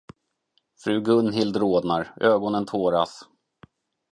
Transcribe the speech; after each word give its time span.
Fru 0.83 1.01
Gunhild 1.01 1.55
rodnar, 1.55 2.13
ögonen 2.21 2.65
tåras. 2.65 3.25